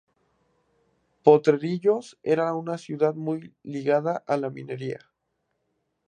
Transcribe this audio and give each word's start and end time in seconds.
Potrerillos 1.21 2.17
era 2.23 2.55
una 2.55 2.79
ciudad 2.79 3.13
muy 3.13 3.53
ligada 3.61 4.23
a 4.25 4.37
la 4.37 4.49
minería. 4.49 4.99